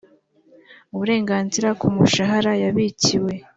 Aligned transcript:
uburenganzira 0.93 1.69
ku 1.79 1.87
mushahara 1.95 2.51
yabikiwe 2.63 3.33